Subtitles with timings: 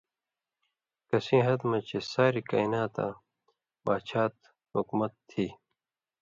[1.09, 3.17] کسیں ہتہۡ مہ چے (ساریۡ کائناتَیں)
[3.85, 5.45] باچھات/حُکمت تھی